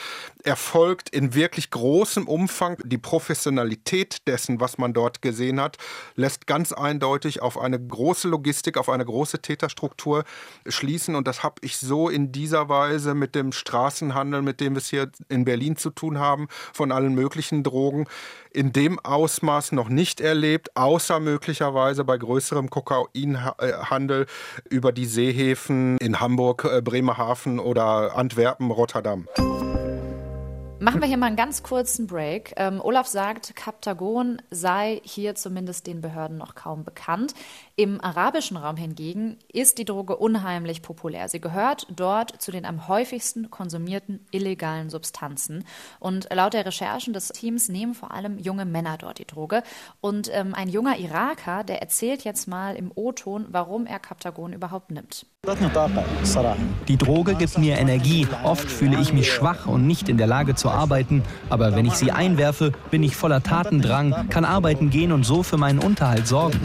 erfolgt 0.45 1.09
in 1.09 1.35
wirklich 1.35 1.71
großem 1.71 2.29
Umfang, 2.29 2.77
die 2.85 2.99
Professionalität 2.99 4.27
dessen, 4.27 4.61
was 4.61 4.77
man 4.77 4.93
dort 4.93 5.23
gesehen 5.23 5.61
hat, 5.61 5.79
lässt 6.15 6.47
ganz 6.47 6.73
eindeutig 6.73 7.41
auf 7.41 7.59
eine 7.59 7.81
große 7.81 8.29
Logistik, 8.29 8.77
auf 8.77 8.91
eine 8.91 9.05
große 9.05 9.41
Täterstruktur 9.41 10.25
schließen. 10.67 11.15
Und 11.15 11.27
das 11.27 11.43
habe 11.43 11.57
ich 11.63 11.79
so 11.79 12.11
in 12.11 12.33
dieser 12.33 12.69
Weise 12.69 13.15
mit 13.15 13.35
dem 13.35 13.53
Straßenhandel, 13.53 14.43
mit 14.43 14.61
dem 14.61 14.75
wir 14.75 14.79
es 14.79 14.91
hier 14.91 15.11
in 15.31 15.47
Berlin 15.47 15.77
zu 15.77 15.89
tun 15.91 16.19
haben, 16.19 16.49
von 16.75 16.93
allen 16.93 17.15
möglichen 17.15 17.63
Drogen, 17.63 18.07
in 18.59 18.73
dem 18.73 18.99
Ausmaß 18.99 19.71
noch 19.71 19.88
nicht 19.88 20.21
erlebt, 20.21 20.75
außer 20.75 21.21
möglicherweise 21.21 22.03
bei 22.03 22.19
größerem 22.19 22.71
Kokainhandel 22.71 24.27
über 24.69 24.91
die 24.91 25.07
Seehäfen 25.07 25.97
in 25.99 26.19
Hamburg, 26.19 26.65
äh, 26.65 26.83
Bremerhaven 26.83 27.61
oder 27.61 28.17
Antwerpen, 28.17 28.73
Rotterdam. 28.73 29.29
Machen 30.81 31.00
wir 31.00 31.07
hier 31.07 31.19
mal 31.19 31.27
einen 31.27 31.37
ganz 31.37 31.62
kurzen 31.62 32.09
Break. 32.09 32.55
Ähm, 32.57 32.81
Olaf 32.81 33.07
sagt, 33.07 33.55
Kaptagon 33.55 34.43
sei 34.50 35.00
hier 35.05 35.37
zumindest 35.37 35.87
den 35.87 36.00
Behörden 36.00 36.37
noch 36.37 36.57
kaum 36.57 36.83
bekannt. 36.83 37.35
Im 37.81 38.01
arabischen 38.01 38.57
Raum 38.57 38.77
hingegen 38.77 39.37
ist 39.53 39.79
die 39.79 39.85
Droge 39.85 40.17
unheimlich 40.17 40.83
populär. 40.83 41.29
Sie 41.29 41.41
gehört 41.41 41.87
dort 41.95 42.43
zu 42.43 42.51
den 42.51 42.65
am 42.65 42.89
häufigsten 42.89 43.53
konsumierten 43.53 44.19
illegalen 44.33 44.91
Substanzen. 44.91 45.65
Und 46.01 46.27
laut 46.35 46.55
der 46.55 46.67
Recherchen 46.67 47.13
des 47.13 47.29
Teams 47.29 47.69
nehmen 47.69 47.95
vor 47.95 48.11
allem 48.11 48.37
junge 48.37 48.65
Männer 48.65 48.99
dort 48.99 49.21
die 49.21 49.29
Droge. 49.29 49.63
Und 50.01 50.29
ähm, 50.35 50.55
ein 50.55 50.69
junger 50.69 50.99
Iraker, 50.99 51.63
der 51.63 51.81
erzählt 51.81 52.25
jetzt 52.25 52.49
mal 52.49 52.75
im 52.75 52.91
O-Ton, 52.97 53.47
warum 53.51 53.87
er 53.87 54.01
Captagon 54.01 54.53
überhaupt 54.53 54.91
nimmt. 54.91 55.25
Die 56.89 56.97
Droge 56.97 57.35
gibt 57.37 57.59
mir 57.59 57.79
Energie. 57.79 58.27
Oft 58.43 58.69
fühle 58.69 59.01
ich 59.01 59.13
mich 59.13 59.33
schwach 59.33 59.67
und 59.67 59.87
nicht 59.87 60.09
in 60.09 60.19
der 60.19 60.27
Lage 60.27 60.57
zu 60.57 60.69
arbeiten. 60.69 61.23
Aber 61.49 61.77
wenn 61.77 61.87
ich 61.87 61.95
sie 61.95 62.11
einwerfe, 62.11 62.73
bin 62.91 63.05
ich 63.05 63.15
voller 63.15 63.41
Tatendrang, 63.41 64.31
kann 64.31 64.45
arbeiten 64.45 64.91
gehen 64.91 65.13
und 65.13 65.23
so 65.23 65.45
für 65.45 65.59
meinen 65.59 65.79
Unterhalt 65.79 66.27
sorgen. 66.27 66.59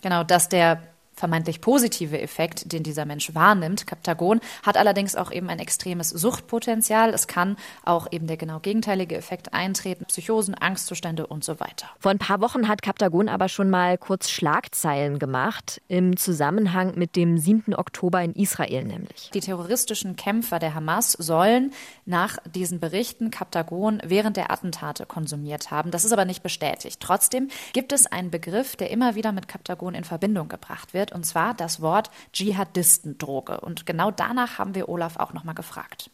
Genau, 0.00 0.24
dass 0.24 0.48
der 0.48 0.82
vermeintlich 1.20 1.60
positive 1.60 2.20
Effekt, 2.20 2.72
den 2.72 2.82
dieser 2.82 3.04
Mensch 3.04 3.34
wahrnimmt, 3.34 3.86
Kaptagon, 3.86 4.40
hat 4.64 4.76
allerdings 4.76 5.14
auch 5.14 5.30
eben 5.30 5.48
ein 5.48 5.58
extremes 5.58 6.08
Suchtpotenzial. 6.08 7.10
Es 7.10 7.28
kann 7.28 7.56
auch 7.84 8.10
eben 8.10 8.26
der 8.26 8.36
genau 8.36 8.58
gegenteilige 8.58 9.16
Effekt 9.16 9.54
eintreten, 9.54 10.06
Psychosen, 10.06 10.54
Angstzustände 10.54 11.26
und 11.26 11.44
so 11.44 11.60
weiter. 11.60 11.86
Vor 11.98 12.10
ein 12.10 12.18
paar 12.18 12.40
Wochen 12.40 12.66
hat 12.66 12.82
Kaptagon 12.82 13.28
aber 13.28 13.48
schon 13.48 13.70
mal 13.70 13.98
kurz 13.98 14.30
Schlagzeilen 14.30 15.18
gemacht, 15.18 15.80
im 15.88 16.16
Zusammenhang 16.16 16.94
mit 16.96 17.16
dem 17.16 17.38
7. 17.38 17.74
Oktober 17.74 18.22
in 18.22 18.32
Israel 18.32 18.84
nämlich. 18.84 19.30
Die 19.34 19.40
terroristischen 19.40 20.16
Kämpfer 20.16 20.58
der 20.58 20.74
Hamas 20.74 21.12
sollen 21.12 21.72
nach 22.06 22.38
diesen 22.46 22.80
Berichten 22.80 23.30
Kaptagon 23.30 24.00
während 24.04 24.36
der 24.36 24.50
Attentate 24.50 25.04
konsumiert 25.04 25.70
haben. 25.70 25.90
Das 25.90 26.04
ist 26.04 26.12
aber 26.12 26.24
nicht 26.24 26.42
bestätigt. 26.42 26.98
Trotzdem 27.00 27.48
gibt 27.74 27.92
es 27.92 28.06
einen 28.06 28.30
Begriff, 28.30 28.76
der 28.76 28.90
immer 28.90 29.14
wieder 29.14 29.32
mit 29.32 29.48
Kaptagon 29.48 29.94
in 29.94 30.04
Verbindung 30.04 30.48
gebracht 30.48 30.94
wird 30.94 31.09
und 31.14 31.24
zwar 31.24 31.54
das 31.54 31.80
Wort 31.80 32.10
Dschihadistendroge. 32.32 33.60
Und 33.60 33.86
genau 33.86 34.10
danach 34.10 34.58
haben 34.58 34.74
wir 34.74 34.88
Olaf 34.88 35.16
auch 35.16 35.32
nochmal 35.32 35.54
gefragt. 35.54 36.10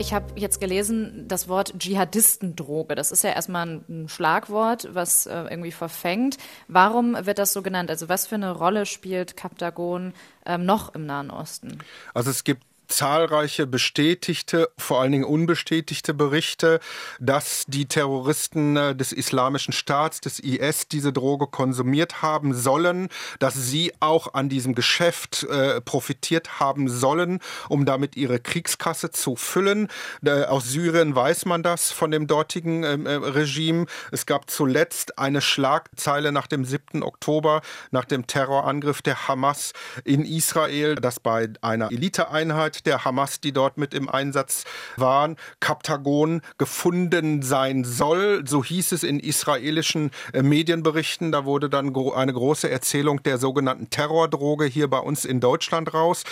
Ich 0.00 0.14
habe 0.14 0.26
jetzt 0.36 0.60
gelesen, 0.60 1.28
das 1.28 1.46
Wort 1.46 1.78
Dschihadistendroge. 1.78 2.94
Das 2.94 3.12
ist 3.12 3.22
ja 3.22 3.30
erstmal 3.30 3.82
ein 3.86 4.08
Schlagwort, 4.08 4.88
was 4.92 5.26
äh, 5.26 5.42
irgendwie 5.50 5.72
verfängt. 5.72 6.38
Warum 6.68 7.14
wird 7.26 7.38
das 7.38 7.52
so 7.52 7.60
genannt? 7.60 7.90
Also 7.90 8.08
was 8.08 8.26
für 8.26 8.36
eine 8.36 8.52
Rolle 8.52 8.86
spielt 8.86 9.36
Kaptagon 9.36 10.14
ähm, 10.46 10.64
noch 10.64 10.94
im 10.94 11.04
Nahen 11.04 11.30
Osten? 11.30 11.80
Also 12.14 12.30
es 12.30 12.44
gibt 12.44 12.64
zahlreiche 12.90 13.66
bestätigte, 13.66 14.70
vor 14.76 15.00
allen 15.00 15.12
Dingen 15.12 15.24
unbestätigte 15.24 16.12
Berichte, 16.14 16.80
dass 17.18 17.64
die 17.66 17.86
Terroristen 17.86 18.76
äh, 18.76 18.94
des 18.94 19.12
Islamischen 19.12 19.72
Staats, 19.72 20.20
des 20.20 20.38
IS, 20.40 20.88
diese 20.88 21.12
Droge 21.12 21.46
konsumiert 21.46 22.22
haben 22.22 22.54
sollen, 22.54 23.08
dass 23.38 23.54
sie 23.54 23.92
auch 24.00 24.34
an 24.34 24.48
diesem 24.48 24.74
Geschäft 24.74 25.44
äh, 25.44 25.80
profitiert 25.80 26.60
haben 26.60 26.88
sollen, 26.88 27.40
um 27.68 27.86
damit 27.86 28.16
ihre 28.16 28.40
Kriegskasse 28.40 29.10
zu 29.10 29.36
füllen. 29.36 29.88
Äh, 30.24 30.44
aus 30.44 30.70
Syrien 30.70 31.14
weiß 31.14 31.46
man 31.46 31.62
das 31.62 31.92
von 31.92 32.10
dem 32.10 32.26
dortigen 32.26 32.82
ähm, 32.82 33.06
äh, 33.06 33.14
Regime. 33.14 33.86
Es 34.12 34.26
gab 34.26 34.50
zuletzt 34.50 35.18
eine 35.18 35.40
Schlagzeile 35.40 36.32
nach 36.32 36.46
dem 36.46 36.64
7. 36.64 37.02
Oktober, 37.02 37.62
nach 37.90 38.04
dem 38.04 38.26
Terrorangriff 38.26 39.02
der 39.02 39.28
Hamas 39.28 39.72
in 40.04 40.24
Israel, 40.24 40.96
dass 40.96 41.20
bei 41.20 41.48
einer 41.62 41.90
Eliteeinheit 41.90 42.79
der 42.82 43.04
Hamas, 43.04 43.40
die 43.40 43.52
dort 43.52 43.78
mit 43.78 43.94
im 43.94 44.08
Einsatz 44.08 44.64
waren, 44.96 45.36
Kaptagon 45.60 46.42
gefunden 46.58 47.42
sein 47.42 47.84
soll. 47.84 48.44
So 48.46 48.64
hieß 48.64 48.92
es 48.92 49.02
in 49.02 49.20
israelischen 49.20 50.10
äh, 50.32 50.42
Medienberichten. 50.42 51.32
Da 51.32 51.44
wurde 51.44 51.68
dann 51.68 51.94
eine 51.96 52.32
große 52.32 52.68
Erzählung 52.70 53.22
der 53.22 53.38
sogenannten 53.38 53.90
Terrordroge 53.90 54.64
hier 54.64 54.88
bei 54.88 54.98
uns 54.98 55.24
in 55.24 55.40
Deutschland 55.40 55.92
raus. 55.94 56.24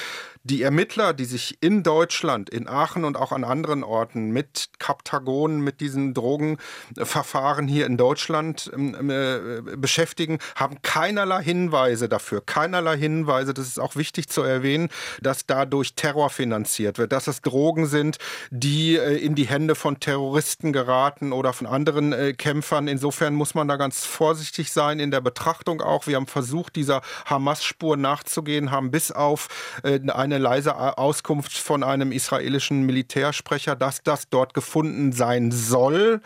Die 0.49 0.62
Ermittler, 0.62 1.12
die 1.12 1.26
sich 1.26 1.59
in 1.61 1.83
Deutschland, 1.83 2.49
in 2.49 2.69
Aachen 2.69 3.05
und 3.05 3.19
auch 3.19 3.33
an 3.33 3.45
anderen 3.45 3.85
Orten 3.85 4.31
mit 4.31 4.71
Kaptagon, 4.78 5.61
mit 5.61 5.83
diesen 5.83 6.14
Drogenverfahren 6.14 7.69
hier 7.69 7.85
in 7.85 7.99
Deutschland 7.99 8.71
ähm, 8.73 9.11
äh, 9.11 9.61
beschäftigen, 9.76 10.38
haben 10.57 10.81
keinerlei 10.81 11.43
Hinweise 11.43 12.09
dafür, 12.09 12.40
keinerlei 12.40 12.97
Hinweise, 12.97 13.52
das 13.52 13.67
ist 13.67 13.78
auch 13.78 13.95
wichtig 13.95 14.31
zu 14.31 14.40
erwähnen, 14.40 14.88
dass 15.21 15.45
dadurch 15.45 15.97
Terror 15.97 16.31
finanziert 16.31 16.97
wird, 16.97 17.12
dass 17.12 17.26
es 17.26 17.43
Drogen 17.43 17.85
sind, 17.85 18.17
die 18.50 18.97
äh, 18.97 19.19
in 19.19 19.35
die 19.35 19.47
Hände 19.47 19.75
von 19.75 20.00
Terroristen 20.00 20.73
geraten 20.73 21.33
oder 21.33 21.52
von 21.52 21.67
anderen 21.67 22.14
äh, 22.14 22.33
Kämpfern. 22.33 22.88
Insofern 22.88 23.35
muss 23.35 23.55
man 23.55 23.69
da 23.69 23.76
ganz 23.76 24.07
vorsichtig 24.07 24.73
sein 24.73 24.99
in 24.99 25.11
der 25.11 25.21
Betrachtung 25.21 25.83
auch. 25.83 26.07
Wir 26.07 26.17
haben 26.17 26.26
versucht, 26.26 26.75
dieser 26.75 27.02
Hamas-Spur 27.26 27.99
nachzugehen, 27.99 28.71
haben 28.71 28.90
bis 28.90 29.12
auf 29.12 29.49
äh, 29.83 30.00
eine 30.38 30.45
leise 30.45 30.99
Auskunft 30.99 31.52
von 31.52 31.83
einem 31.83 32.12
israelischen 32.12 32.83
Militärsprecher, 32.83 33.76
dass 33.76 34.02
das 34.02 34.28
dort 34.28 34.54
gefunden 34.54 35.12
sein 35.12 35.50
soll, 35.50 36.21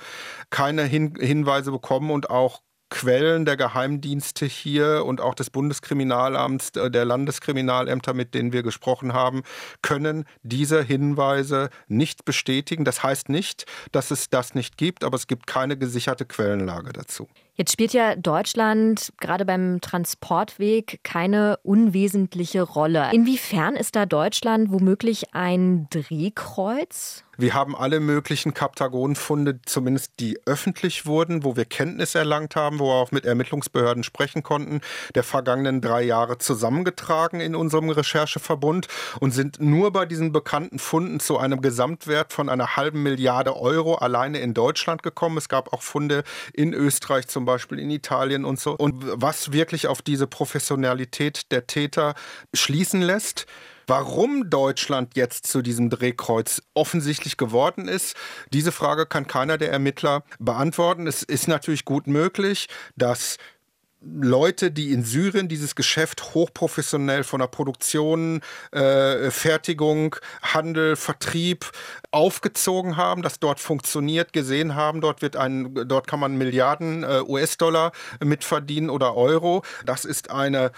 keine 0.50 0.84
Hin 0.84 1.14
Hinweise 1.18 1.72
bekommen 1.72 2.10
und 2.10 2.30
auch 2.30 2.60
Quellen 2.90 3.46
der 3.46 3.56
Geheimdienste 3.56 4.44
hier 4.44 5.04
und 5.06 5.22
auch 5.22 5.34
des 5.34 5.48
Bundeskriminalamts, 5.48 6.72
äh, 6.76 6.90
der 6.90 7.06
Landeskriminalämter, 7.06 8.12
mit 8.12 8.34
denen 8.34 8.52
wir 8.52 8.62
gesprochen 8.62 9.14
haben, 9.14 9.44
können 9.80 10.26
diese 10.42 10.82
Hinweise 10.82 11.70
nicht 11.88 12.26
bestätigen. 12.26 12.84
Das 12.84 13.02
heißt 13.02 13.30
nicht, 13.30 13.64
dass 13.92 14.10
es 14.10 14.28
das 14.28 14.54
nicht 14.54 14.76
gibt, 14.76 15.04
aber 15.04 15.16
es 15.16 15.26
gibt 15.26 15.46
keine 15.46 15.78
gesicherte 15.78 16.26
Quellenlage 16.26 16.92
dazu. 16.92 17.28
Jetzt 17.54 17.72
spielt 17.72 17.92
ja 17.92 18.16
Deutschland 18.16 19.12
gerade 19.20 19.44
beim 19.44 19.82
Transportweg 19.82 21.00
keine 21.02 21.58
unwesentliche 21.62 22.62
Rolle. 22.62 23.10
Inwiefern 23.12 23.76
ist 23.76 23.94
da 23.94 24.06
Deutschland 24.06 24.72
womöglich 24.72 25.34
ein 25.34 25.86
Drehkreuz? 25.90 27.24
Wir 27.38 27.54
haben 27.54 27.74
alle 27.74 27.98
möglichen 27.98 28.52
Kaptagonfunde, 28.52 29.60
zumindest 29.64 30.20
die 30.20 30.38
öffentlich 30.44 31.06
wurden, 31.06 31.44
wo 31.44 31.56
wir 31.56 31.64
Kenntnis 31.64 32.14
erlangt 32.14 32.56
haben, 32.56 32.78
wo 32.78 32.88
wir 32.88 32.94
auch 32.94 33.10
mit 33.10 33.24
Ermittlungsbehörden 33.24 34.04
sprechen 34.04 34.42
konnten, 34.42 34.82
der 35.14 35.22
vergangenen 35.22 35.80
drei 35.80 36.02
Jahre 36.02 36.36
zusammengetragen 36.36 37.40
in 37.40 37.56
unserem 37.56 37.88
Rechercheverbund 37.88 38.86
und 39.18 39.32
sind 39.32 39.60
nur 39.60 39.92
bei 39.92 40.04
diesen 40.04 40.30
bekannten 40.30 40.78
Funden 40.78 41.20
zu 41.20 41.38
einem 41.38 41.62
Gesamtwert 41.62 42.34
von 42.34 42.50
einer 42.50 42.76
halben 42.76 43.02
Milliarde 43.02 43.56
Euro 43.56 43.94
alleine 43.94 44.38
in 44.40 44.52
Deutschland 44.52 45.02
gekommen. 45.02 45.38
Es 45.38 45.48
gab 45.48 45.72
auch 45.72 45.82
Funde 45.82 46.24
in 46.52 46.74
Österreich, 46.74 47.28
zum 47.28 47.41
Beispiel 47.44 47.78
in 47.78 47.90
Italien 47.90 48.44
und 48.44 48.60
so. 48.60 48.72
Und 48.76 49.04
was 49.04 49.52
wirklich 49.52 49.86
auf 49.86 50.02
diese 50.02 50.26
Professionalität 50.26 51.50
der 51.52 51.66
Täter 51.66 52.14
schließen 52.54 53.02
lässt, 53.02 53.46
Warum 53.86 54.48
Deutschland 54.48 55.16
jetzt 55.16 55.46
zu 55.46 55.60
diesem 55.60 55.90
Drehkreuz 55.90 56.62
offensichtlich 56.74 57.36
geworden 57.36 57.88
ist, 57.88 58.16
diese 58.52 58.72
Frage 58.72 59.06
kann 59.06 59.26
keiner 59.26 59.58
der 59.58 59.72
Ermittler 59.72 60.22
beantworten. 60.38 61.06
Es 61.06 61.22
ist 61.22 61.48
natürlich 61.48 61.84
gut 61.84 62.06
möglich, 62.06 62.68
dass 62.96 63.38
Leute, 64.04 64.70
die 64.70 64.92
in 64.92 65.04
Syrien 65.04 65.48
dieses 65.48 65.74
Geschäft 65.74 66.34
hochprofessionell 66.34 67.24
von 67.24 67.40
der 67.40 67.46
Produktion, 67.46 68.40
äh, 68.72 69.30
Fertigung, 69.30 70.16
Handel, 70.42 70.96
Vertrieb 70.96 71.70
aufgezogen 72.10 72.96
haben, 72.96 73.22
das 73.22 73.38
dort 73.38 73.60
funktioniert, 73.60 74.32
gesehen 74.32 74.74
haben. 74.74 75.00
Dort 75.00 75.22
wird 75.22 75.36
ein, 75.36 75.74
dort 75.86 76.06
kann 76.06 76.20
man 76.20 76.36
Milliarden 76.36 77.04
äh, 77.04 77.22
US-Dollar 77.26 77.92
mitverdienen 78.22 78.90
oder 78.90 79.16
Euro. 79.16 79.62
Das 79.86 80.04
ist 80.04 80.30
eine 80.30 80.72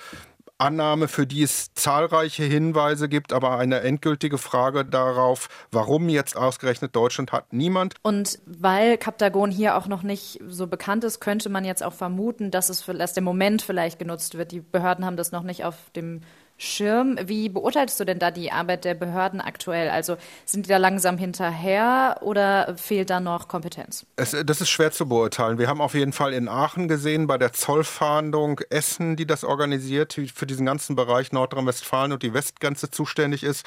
Annahme, 0.59 1.09
für 1.09 1.27
die 1.27 1.43
es 1.43 1.75
zahlreiche 1.75 2.45
Hinweise 2.45 3.09
gibt, 3.09 3.33
aber 3.33 3.59
eine 3.59 3.81
endgültige 3.81 4.39
Frage 4.39 4.85
darauf, 4.85 5.49
warum 5.71 6.09
jetzt 6.09 6.37
ausgerechnet 6.37 6.95
Deutschland 6.95 7.33
hat 7.33 7.53
niemand. 7.53 7.95
Und 8.03 8.39
weil 8.47 8.97
Kaptagon 8.97 9.51
hier 9.51 9.77
auch 9.77 9.89
noch 9.89 10.03
nicht 10.03 10.41
so 10.47 10.67
bekannt 10.67 11.05
ist, 11.05 11.21
könnte 11.21 11.49
man 11.49 11.65
jetzt 11.65 11.83
auch 11.83 11.93
vermuten, 11.93 12.51
dass 12.51 12.69
es 12.69 12.89
erst 12.89 13.19
im 13.19 13.25
Moment 13.25 13.63
vielleicht 13.63 13.99
genutzt 13.99 14.39
wird. 14.39 14.53
Die 14.53 14.61
Behörden 14.61 15.05
haben 15.05 15.17
das 15.17 15.33
noch 15.33 15.43
nicht 15.43 15.65
auf 15.65 15.91
dem 15.97 16.21
Schirm. 16.57 17.19
Wie 17.25 17.49
beurteilst 17.49 17.99
du 17.99 18.05
denn 18.05 18.21
da 18.21 18.31
die 18.31 18.53
Arbeit 18.53 18.85
der 18.85 18.95
Behörden 18.95 19.41
aktuell? 19.41 19.91
Also 19.91 20.17
sind 20.45 20.67
die 20.67 20.71
da 20.71 20.77
langsam 20.77 21.19
hinterher 21.19 22.19
oder 22.21 22.77
fehlt 22.77 23.11
da 23.11 23.19
noch 23.19 23.49
Kompetenz? 23.49 24.07
Es, 24.15 24.37
das 24.45 24.61
ist 24.61 24.71
schwer 24.71 24.93
zu 24.93 25.09
beurteilen. 25.09 25.59
Wir 25.59 25.67
haben 25.67 25.81
auf 25.81 25.95
jeden 25.95 26.13
Fall 26.13 26.33
in 26.33 26.49
Aachen 26.49 26.87
gesehen, 26.87 27.27
bei 27.27 27.39
der 27.39 27.53
Zollfahndung 27.53 28.61
Essen, 28.71 29.17
die 29.17 29.27
das 29.27 29.43
organisiert, 29.43 30.17
die 30.17 30.29
für 30.29 30.47
diesen 30.47 30.65
ganzen 30.65 30.95
Bereich 30.95 31.33
Nordrhein-Westfalen 31.33 32.13
und 32.13 32.23
die 32.23 32.35
Westgrenze 32.35 32.89
zuständig 32.89 33.43
ist, 33.43 33.67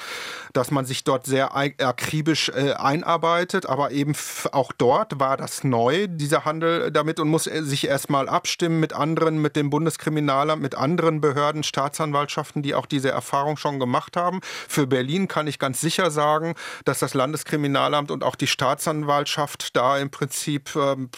dass 0.54 0.70
man 0.70 0.86
sich 0.86 1.04
dort 1.04 1.26
sehr 1.26 1.54
akribisch 1.54 2.48
äh, 2.48 2.72
einarbeitet. 2.72 3.66
Aber 3.66 3.90
eben 3.90 4.14
auch 4.52 4.72
dort 4.72 5.20
war 5.20 5.36
das 5.36 5.62
neu, 5.62 6.06
dieser 6.08 6.46
Handel 6.46 6.90
damit 6.90 7.20
und 7.20 7.28
muss 7.28 7.44
sich 7.44 7.86
erstmal 7.86 8.30
abstimmen 8.30 8.80
mit 8.80 8.94
anderen, 8.94 9.42
mit 9.42 9.56
dem 9.56 9.68
Bundeskriminalamt, 9.68 10.62
mit 10.62 10.74
anderen 10.74 11.20
Behörden, 11.20 11.62
Staatsanwaltschaften, 11.62 12.62
die 12.62 12.77
auch 12.78 12.86
diese 12.86 13.10
Erfahrung 13.10 13.56
schon 13.56 13.78
gemacht 13.78 14.16
haben. 14.16 14.40
Für 14.42 14.86
Berlin 14.86 15.28
kann 15.28 15.46
ich 15.46 15.58
ganz 15.58 15.80
sicher 15.80 16.10
sagen, 16.10 16.54
dass 16.84 17.00
das 17.00 17.14
Landeskriminalamt 17.14 18.10
und 18.10 18.24
auch 18.24 18.36
die 18.36 18.46
Staatsanwaltschaft 18.46 19.76
da 19.76 19.98
im 19.98 20.10
Prinzip 20.10 20.74
ähm, 20.76 21.10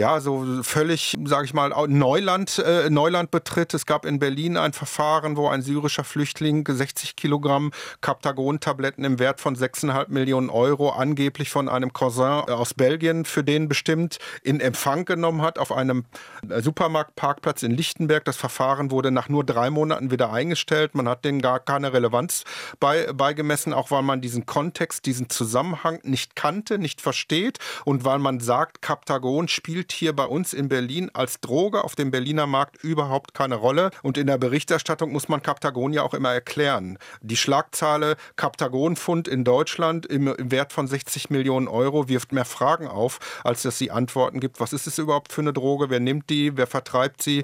ja 0.00 0.20
so 0.20 0.62
völlig, 0.62 1.16
sage 1.24 1.44
ich 1.44 1.54
mal, 1.54 1.68
Neuland, 1.88 2.58
äh, 2.58 2.88
Neuland 2.88 3.30
betritt. 3.30 3.74
Es 3.74 3.84
gab 3.84 4.06
in 4.06 4.18
Berlin 4.18 4.56
ein 4.56 4.72
Verfahren, 4.72 5.36
wo 5.36 5.48
ein 5.48 5.62
syrischer 5.62 6.04
Flüchtling 6.04 6.64
60 6.66 7.16
Kilogramm 7.16 7.70
Kaptagon-Tabletten 8.00 9.04
im 9.04 9.18
Wert 9.18 9.40
von 9.40 9.54
6,5 9.54 10.08
Millionen 10.08 10.48
Euro 10.48 10.90
angeblich 10.90 11.50
von 11.50 11.68
einem 11.68 11.92
Cousin 11.92 12.48
aus 12.48 12.72
Belgien 12.72 13.26
für 13.26 13.44
den 13.44 13.68
bestimmt 13.68 14.18
in 14.42 14.60
Empfang 14.60 15.04
genommen 15.04 15.42
hat 15.42 15.58
auf 15.58 15.70
einem 15.70 16.06
Supermarktparkplatz 16.48 17.62
in 17.62 17.72
Lichtenberg. 17.72 18.24
Das 18.24 18.38
Verfahren 18.38 18.90
wurde 18.90 19.10
nach 19.10 19.28
nur 19.28 19.44
drei 19.44 19.68
Monaten 19.68 20.10
wieder 20.10 20.32
eingestellt. 20.32 20.94
Man 20.94 21.08
hat 21.08 21.26
denen 21.26 21.42
gar 21.42 21.60
keine 21.60 21.92
Relevanz 21.92 22.44
bei, 22.80 23.12
beigemessen, 23.12 23.74
auch 23.74 23.90
weil 23.90 24.02
man 24.02 24.22
diesen 24.22 24.46
Kontext, 24.46 25.04
diesen 25.04 25.28
Zusammenhang 25.28 26.00
nicht 26.04 26.36
kannte, 26.36 26.78
nicht 26.78 27.02
versteht 27.02 27.58
und 27.84 28.06
weil 28.06 28.18
man 28.18 28.40
sagt, 28.40 28.80
Kaptagon 28.80 29.48
spielt 29.48 29.89
hier 29.92 30.14
bei 30.14 30.24
uns 30.24 30.52
in 30.52 30.68
Berlin 30.68 31.10
als 31.12 31.40
Droge 31.40 31.84
auf 31.84 31.94
dem 31.94 32.10
Berliner 32.10 32.46
Markt 32.46 32.82
überhaupt 32.82 33.34
keine 33.34 33.56
Rolle. 33.56 33.90
Und 34.02 34.18
in 34.18 34.26
der 34.26 34.38
Berichterstattung 34.38 35.12
muss 35.12 35.28
man 35.28 35.42
Kaptagon 35.42 35.92
ja 35.92 36.02
auch 36.02 36.14
immer 36.14 36.32
erklären. 36.32 36.98
Die 37.22 37.36
Schlagzahle 37.36 38.16
Kaptagonfund 38.36 39.28
in 39.28 39.44
Deutschland 39.44 40.06
im, 40.06 40.28
im 40.28 40.50
Wert 40.50 40.72
von 40.72 40.86
60 40.86 41.30
Millionen 41.30 41.68
Euro 41.68 42.08
wirft 42.08 42.32
mehr 42.32 42.44
Fragen 42.44 42.86
auf, 42.86 43.18
als 43.44 43.62
dass 43.62 43.78
sie 43.78 43.90
Antworten 43.90 44.40
gibt. 44.40 44.60
Was 44.60 44.72
ist 44.72 44.86
es 44.86 44.98
überhaupt 44.98 45.32
für 45.32 45.40
eine 45.40 45.52
Droge? 45.52 45.90
Wer 45.90 46.00
nimmt 46.00 46.30
die? 46.30 46.56
Wer 46.56 46.66
vertreibt 46.66 47.22
sie? 47.22 47.42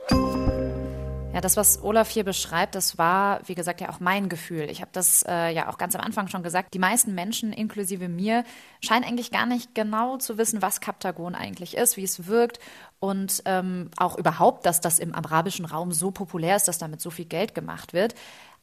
Ja, 1.37 1.43
das, 1.43 1.59
was 1.59 1.83
Olaf 1.83 2.09
hier 2.09 2.25
beschreibt, 2.25 2.75
das 2.75 2.97
war, 2.97 3.47
wie 3.47 3.55
gesagt, 3.55 3.83
ja 3.83 3.91
auch 3.91 4.01
mein 4.01 4.31
Gefühl. 4.31 4.71
Ich 4.71 4.81
habe 4.81 4.91
das 4.95 5.23
äh, 5.29 5.51
ja 5.53 5.69
auch 5.69 5.77
ganz 5.77 5.95
am 5.95 6.01
Anfang 6.01 6.29
schon 6.29 6.43
gesagt. 6.43 6.73
Die 6.73 6.79
meisten 6.79 7.15
Menschen, 7.15 7.53
inklusive 7.53 8.09
mir, 8.09 8.43
scheinen 8.81 9.05
eigentlich 9.05 9.31
gar 9.31 9.45
nicht 9.45 9.75
genau 9.75 10.17
zu 10.17 10.39
wissen, 10.39 10.63
was 10.63 10.81
Kaptagon 10.81 11.35
eigentlich 11.35 11.77
ist, 11.77 11.99
wie 11.99 12.05
es 12.05 12.27
wirkt 12.27 12.59
und 13.01 13.43
ähm, 13.45 13.91
auch 13.99 14.17
überhaupt, 14.17 14.65
dass 14.65 14.81
das 14.81 14.99
im 14.99 15.15
arabischen 15.15 15.67
Raum 15.67 15.93
so 15.93 16.11
populär 16.11 16.57
ist, 16.57 16.69
dass 16.69 16.79
damit 16.79 17.03
so 17.03 17.11
viel 17.11 17.27
Geld 17.27 17.55
gemacht 17.55 17.93
wird. 17.93 18.15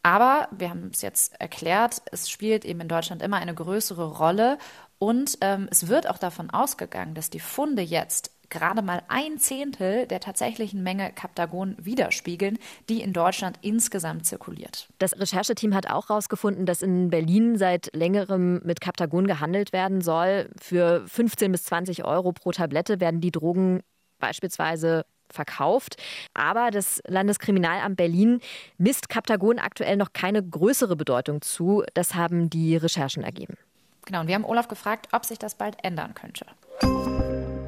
Aber 0.01 0.47
wir 0.49 0.71
haben 0.71 0.89
es 0.91 1.03
jetzt 1.03 1.39
erklärt, 1.39 2.01
es 2.11 2.27
spielt 2.27 2.65
eben 2.65 2.81
in 2.81 2.87
Deutschland 2.87 3.21
immer 3.21 3.37
eine 3.37 3.53
größere 3.53 4.17
Rolle 4.17 4.57
und 4.97 5.37
ähm, 5.41 5.67
es 5.69 5.89
wird 5.89 6.09
auch 6.09 6.17
davon 6.17 6.49
ausgegangen, 6.49 7.13
dass 7.13 7.29
die 7.29 7.39
Funde 7.39 7.83
jetzt 7.83 8.31
gerade 8.49 8.81
mal 8.81 9.01
ein 9.07 9.37
Zehntel 9.37 10.07
der 10.07 10.19
tatsächlichen 10.19 10.83
Menge 10.83 11.11
Kaptagon 11.11 11.75
widerspiegeln, 11.79 12.59
die 12.89 13.01
in 13.01 13.13
Deutschland 13.13 13.57
insgesamt 13.61 14.25
zirkuliert. 14.25 14.87
Das 14.99 15.19
Rechercheteam 15.19 15.73
hat 15.73 15.89
auch 15.89 16.09
herausgefunden, 16.09 16.65
dass 16.65 16.81
in 16.81 17.09
Berlin 17.09 17.57
seit 17.57 17.89
längerem 17.95 18.61
mit 18.63 18.81
Kaptagon 18.81 19.27
gehandelt 19.27 19.73
werden 19.73 20.01
soll. 20.01 20.49
Für 20.59 21.03
15 21.07 21.51
bis 21.51 21.63
20 21.65 22.03
Euro 22.05 22.31
pro 22.31 22.51
Tablette 22.51 22.99
werden 22.99 23.21
die 23.21 23.31
Drogen 23.31 23.81
beispielsweise 24.19 25.05
verkauft. 25.29 25.97
Aber 26.33 26.71
das 26.71 27.01
Landeskriminalamt 27.07 27.97
Berlin 27.97 28.39
misst 28.77 29.09
Kaptagon 29.09 29.59
aktuell 29.59 29.97
noch 29.97 30.13
keine 30.13 30.43
größere 30.43 30.95
Bedeutung 30.95 31.41
zu. 31.41 31.83
Das 31.93 32.15
haben 32.15 32.49
die 32.49 32.77
Recherchen 32.77 33.23
ergeben. 33.23 33.57
Genau, 34.05 34.21
und 34.21 34.27
wir 34.27 34.35
haben 34.35 34.45
Olaf 34.45 34.67
gefragt, 34.67 35.07
ob 35.11 35.25
sich 35.25 35.39
das 35.39 35.55
bald 35.55 35.77
ändern 35.83 36.13
könnte. 36.13 36.45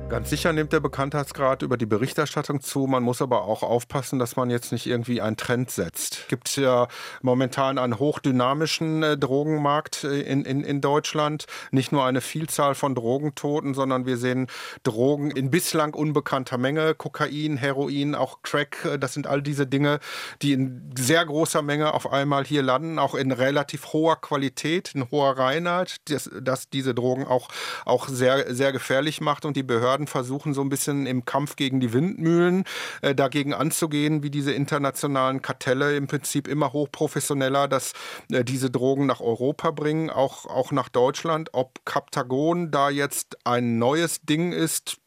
Ganz 0.08 0.30
sicher 0.30 0.54
nimmt 0.54 0.72
der 0.72 0.82
Bekanntheitsgrad 0.82 1.64
über 1.64 1.78
die 1.78 1.88
Berichterstattung 1.88 2.62
zu. 2.62 2.86
Man 2.86 3.02
muss 3.02 3.24
aber 3.24 3.46
auch 3.46 3.64
aufpassen, 3.64 4.20
dass 4.20 4.36
man 4.36 4.52
jetzt 4.52 4.72
nicht 4.72 4.86
irgendwie 4.86 5.20
einen 5.20 5.36
Trend 5.36 5.72
setzt. 5.72 6.20
Es 6.22 6.28
gibt 6.28 6.56
ja 6.58 6.88
momentan 7.24 7.80
einen 7.80 7.98
hochdynamischen 7.98 9.02
äh, 9.02 9.18
Drogenmarkt 9.18 10.04
äh, 10.04 10.22
in, 10.22 10.46
in, 10.46 10.64
in 10.64 10.80
Deutschland. 10.80 11.48
Nicht 11.72 11.92
nur 11.92 12.06
eine 12.06 12.22
Vielzahl 12.22 12.76
von 12.76 12.94
Drogentoten, 12.94 13.74
sondern 13.74 14.06
wir 14.06 14.18
sehen 14.18 14.46
Drogen 14.84 15.32
in 15.32 15.50
bislang 15.50 15.96
unbekannter 15.96 16.60
Menge. 16.60 16.94
Kokain, 16.94 17.58
Heroin, 17.58 18.14
auch 18.14 18.44
Crack. 18.44 18.86
Äh, 18.86 19.00
das 19.00 19.16
sind 19.16 19.26
all 19.26 19.42
diese 19.42 19.66
Dinge, 19.66 20.00
die 20.44 20.54
in 20.54 20.94
sehr 20.96 21.26
großer 21.26 21.64
Menge 21.64 21.96
auf 21.96 22.14
einmal 22.14 22.46
hier 22.46 22.62
landen. 22.62 23.00
Auch 23.00 23.16
in 23.16 23.32
relativ 23.32 23.92
hoher 23.92 24.22
Qualität, 24.22 24.94
in 24.94 25.10
hoher 25.10 25.36
Reinheit, 25.36 25.98
das, 26.10 26.30
das 26.40 26.70
diese 26.70 26.94
Drogen 26.94 27.26
auch, 27.26 27.50
auch 27.86 28.08
sehr, 28.08 28.54
sehr 28.54 28.72
gefährlich 28.72 29.20
macht. 29.20 29.46
Und 29.46 29.58
die 29.58 29.64
Behörden 29.64 29.95
Behörden 29.96 30.08
versuchen 30.08 30.54
so 30.54 30.62
ein 30.62 30.70
bisschen 30.70 31.06
im 31.06 31.24
Kampf 31.24 31.56
gegen 31.56 31.80
die 31.80 31.94
Windmühlen 31.94 32.66
äh, 33.02 33.16
dagegen 33.16 33.54
anzugehen, 33.54 34.24
wie 34.24 34.30
diese 34.30 34.52
internationalen 34.52 35.42
Kartelle 35.42 35.96
im 35.96 36.08
Prinzip 36.08 36.50
immer 36.50 36.74
hochprofessioneller, 36.74 37.70
dass 37.70 37.94
äh, 38.30 38.44
diese 38.44 38.70
Drogen 38.70 39.06
nach 39.06 39.22
Europa 39.22 39.72
bringen, 39.72 40.10
auch, 40.10 40.46
auch 40.48 40.74
nach 40.74 40.90
Deutschland. 40.90 41.50
Ob 41.54 41.86
Kaptagon 41.86 42.72
da 42.72 42.90
jetzt 42.90 43.38
ein 43.46 43.80
neues 43.80 44.22
Ding 44.22 44.52
ist, 44.52 44.98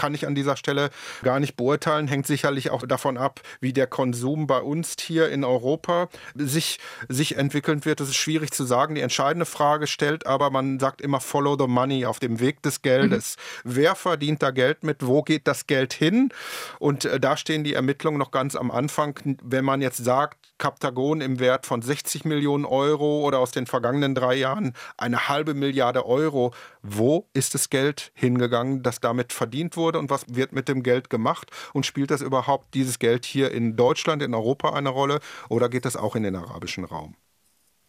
kann 0.00 0.14
ich 0.14 0.26
an 0.26 0.34
dieser 0.34 0.56
Stelle 0.56 0.88
gar 1.22 1.40
nicht 1.40 1.56
beurteilen. 1.56 2.08
Hängt 2.08 2.26
sicherlich 2.26 2.70
auch 2.70 2.86
davon 2.86 3.18
ab, 3.18 3.42
wie 3.60 3.74
der 3.74 3.86
Konsum 3.86 4.46
bei 4.46 4.60
uns 4.62 4.96
hier 4.98 5.28
in 5.28 5.44
Europa 5.44 6.08
sich, 6.34 6.78
sich 7.10 7.36
entwickeln 7.36 7.84
wird. 7.84 8.00
Das 8.00 8.08
ist 8.08 8.16
schwierig 8.16 8.50
zu 8.50 8.64
sagen. 8.64 8.94
Die 8.94 9.02
entscheidende 9.02 9.44
Frage 9.44 9.86
stellt 9.86 10.26
aber, 10.26 10.48
man 10.48 10.80
sagt 10.80 11.02
immer 11.02 11.20
Follow 11.20 11.54
the 11.58 11.66
Money 11.66 12.06
auf 12.06 12.18
dem 12.18 12.40
Weg 12.40 12.62
des 12.62 12.80
Geldes. 12.80 13.36
Mhm. 13.62 13.70
Wer 13.74 13.94
verdient 13.94 14.42
da 14.42 14.52
Geld 14.52 14.84
mit? 14.84 15.06
Wo 15.06 15.22
geht 15.22 15.46
das 15.46 15.66
Geld 15.66 15.92
hin? 15.92 16.30
Und 16.78 17.04
äh, 17.04 17.20
da 17.20 17.36
stehen 17.36 17.62
die 17.62 17.74
Ermittlungen 17.74 18.18
noch 18.18 18.30
ganz 18.30 18.56
am 18.56 18.70
Anfang. 18.70 19.36
Wenn 19.42 19.66
man 19.66 19.82
jetzt 19.82 20.02
sagt, 20.02 20.38
Kaptagon 20.56 21.20
im 21.20 21.40
Wert 21.40 21.66
von 21.66 21.82
60 21.82 22.24
Millionen 22.24 22.64
Euro 22.64 23.26
oder 23.26 23.40
aus 23.40 23.50
den 23.50 23.66
vergangenen 23.66 24.14
drei 24.14 24.34
Jahren 24.34 24.74
eine 24.96 25.28
halbe 25.28 25.54
Milliarde 25.54 26.06
Euro, 26.06 26.52
wo 26.82 27.28
ist 27.32 27.54
das 27.54 27.68
Geld 27.68 28.12
hingegangen, 28.14 28.82
das 28.82 29.00
damit 29.00 29.32
verdient 29.32 29.76
wurde 29.90 29.98
und 29.98 30.10
was 30.10 30.24
wird 30.28 30.52
mit 30.52 30.68
dem 30.68 30.82
Geld 30.82 31.10
gemacht 31.10 31.50
und 31.72 31.84
spielt 31.84 32.10
das 32.10 32.22
überhaupt 32.22 32.74
dieses 32.74 32.98
Geld 32.98 33.24
hier 33.24 33.50
in 33.50 33.76
Deutschland, 33.76 34.22
in 34.22 34.34
Europa 34.34 34.72
eine 34.72 34.88
Rolle 34.88 35.18
oder 35.48 35.68
geht 35.68 35.84
das 35.84 35.96
auch 35.96 36.14
in 36.14 36.22
den 36.22 36.36
arabischen 36.36 36.84
Raum? 36.84 37.16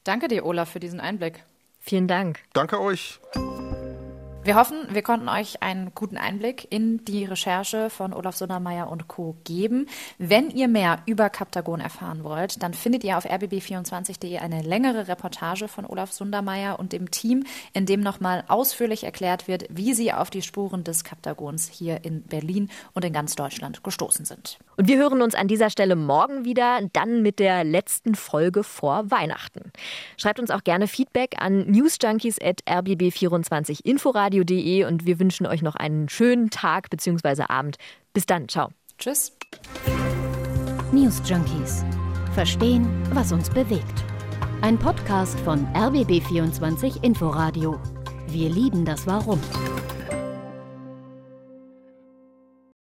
Danke 0.03 0.27
dir, 0.27 0.45
Olaf, 0.45 0.71
für 0.71 0.79
diesen 0.79 0.99
Einblick. 0.99 1.43
Vielen 1.79 2.07
Dank. 2.07 2.39
Danke 2.53 2.79
euch. 2.79 3.19
Wir 4.43 4.55
hoffen, 4.55 4.87
wir 4.89 5.03
konnten 5.03 5.29
euch 5.29 5.61
einen 5.61 5.91
guten 5.93 6.17
Einblick 6.17 6.65
in 6.71 7.05
die 7.05 7.25
Recherche 7.25 7.91
von 7.91 8.11
Olaf 8.11 8.35
Sundermeier 8.35 8.89
und 8.89 9.07
Co. 9.07 9.35
geben. 9.43 9.85
Wenn 10.17 10.49
ihr 10.49 10.67
mehr 10.67 10.97
über 11.05 11.29
Kaptagon 11.29 11.79
erfahren 11.79 12.23
wollt, 12.23 12.63
dann 12.63 12.73
findet 12.73 13.03
ihr 13.03 13.19
auf 13.19 13.29
rbb24.de 13.29 14.39
eine 14.39 14.63
längere 14.63 15.07
Reportage 15.07 15.67
von 15.67 15.85
Olaf 15.85 16.11
Sundermeier 16.11 16.79
und 16.79 16.91
dem 16.91 17.11
Team, 17.11 17.43
in 17.73 17.85
dem 17.85 17.99
nochmal 17.99 18.43
ausführlich 18.47 19.03
erklärt 19.03 19.47
wird, 19.47 19.65
wie 19.69 19.93
sie 19.93 20.11
auf 20.11 20.31
die 20.31 20.41
Spuren 20.41 20.83
des 20.83 21.03
Kaptagons 21.03 21.69
hier 21.69 22.03
in 22.03 22.23
Berlin 22.23 22.71
und 22.93 23.05
in 23.05 23.13
ganz 23.13 23.35
Deutschland 23.35 23.83
gestoßen 23.83 24.25
sind. 24.25 24.57
Und 24.75 24.87
wir 24.87 24.97
hören 24.97 25.21
uns 25.21 25.35
an 25.35 25.47
dieser 25.47 25.69
Stelle 25.69 25.95
morgen 25.95 26.45
wieder, 26.45 26.79
dann 26.93 27.21
mit 27.21 27.37
der 27.37 27.63
letzten 27.63 28.15
Folge 28.15 28.63
vor 28.63 29.11
Weihnachten. 29.11 29.71
Schreibt 30.17 30.39
uns 30.39 30.49
auch 30.49 30.63
gerne 30.63 30.87
Feedback 30.87 31.35
an 31.37 31.69
newsjunkies.rbb24inforadio 31.69 34.30
radio.de 34.31 34.85
und 34.85 35.05
wir 35.05 35.19
wünschen 35.19 35.45
euch 35.45 35.61
noch 35.61 35.75
einen 35.75 36.09
schönen 36.09 36.49
Tag 36.49 36.89
bzw. 36.89 37.43
Abend. 37.47 37.77
Bis 38.13 38.25
dann, 38.25 38.47
ciao. 38.47 38.69
Tschüss. 38.97 39.37
News 40.91 41.21
Junkies. 41.25 41.83
Verstehen, 42.33 42.87
was 43.13 43.31
uns 43.31 43.49
bewegt. 43.49 44.03
Ein 44.61 44.77
Podcast 44.77 45.39
von 45.41 45.65
RBB24 45.73 47.03
Inforadio. 47.03 47.79
Wir 48.27 48.49
lieben 48.49 48.85
das 48.85 49.05
Warum. 49.07 49.39